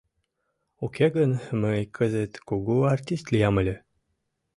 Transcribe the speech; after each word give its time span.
Уке 0.83 1.05
гын 1.15 1.31
мый 1.61 1.81
кызыт 1.95 2.33
кугу 2.47 2.77
артист 2.95 3.25
лиям 3.33 3.55
ыле. 3.61 3.75